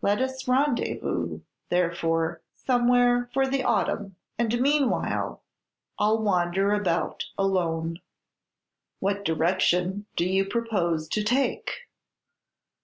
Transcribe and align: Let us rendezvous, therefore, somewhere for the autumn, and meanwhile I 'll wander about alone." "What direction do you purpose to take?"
Let 0.00 0.20
us 0.22 0.46
rendezvous, 0.46 1.40
therefore, 1.68 2.40
somewhere 2.54 3.28
for 3.34 3.48
the 3.48 3.64
autumn, 3.64 4.14
and 4.38 4.60
meanwhile 4.60 5.42
I 5.98 6.04
'll 6.06 6.22
wander 6.22 6.72
about 6.72 7.24
alone." 7.36 7.98
"What 9.00 9.24
direction 9.24 10.06
do 10.14 10.24
you 10.24 10.44
purpose 10.44 11.08
to 11.08 11.24
take?" 11.24 11.88